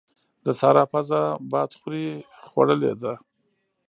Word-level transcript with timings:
د 0.45 0.47
سارا 0.59 0.83
پزه 0.91 1.21
بادخورې 1.51 2.07
خوړلې 2.47 2.93
ده. 3.01 3.13